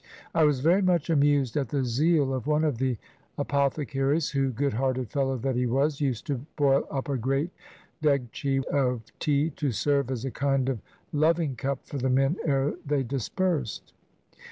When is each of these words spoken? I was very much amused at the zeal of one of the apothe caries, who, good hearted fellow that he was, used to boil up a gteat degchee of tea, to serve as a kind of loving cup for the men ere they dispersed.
I 0.33 0.45
was 0.45 0.61
very 0.61 0.81
much 0.81 1.11
amused 1.11 1.55
at 1.55 1.69
the 1.69 1.85
zeal 1.85 2.33
of 2.33 2.47
one 2.47 2.63
of 2.63 2.79
the 2.79 2.97
apothe 3.37 3.87
caries, 3.87 4.31
who, 4.31 4.49
good 4.49 4.73
hearted 4.73 5.11
fellow 5.11 5.37
that 5.37 5.55
he 5.55 5.67
was, 5.67 6.01
used 6.01 6.25
to 6.25 6.43
boil 6.55 6.87
up 6.89 7.07
a 7.07 7.19
gteat 7.19 7.51
degchee 8.01 8.65
of 8.65 9.03
tea, 9.19 9.51
to 9.51 9.71
serve 9.71 10.09
as 10.09 10.25
a 10.25 10.31
kind 10.31 10.69
of 10.69 10.79
loving 11.13 11.55
cup 11.55 11.85
for 11.85 11.99
the 11.99 12.09
men 12.09 12.37
ere 12.47 12.73
they 12.83 13.03
dispersed. 13.03 13.93